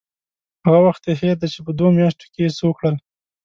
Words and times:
هغه 0.65 0.79
وخت 0.87 1.03
یې 1.09 1.13
هېر 1.21 1.35
دی 1.41 1.47
چې 1.53 1.59
په 1.65 1.71
دوو 1.77 1.95
میاشتو 1.97 2.25
کې 2.33 2.39
یې 2.45 2.55
څه 2.57 2.63
وکړل. 2.67 2.95